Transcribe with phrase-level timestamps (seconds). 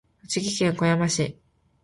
[0.27, 1.37] 栃木県小山市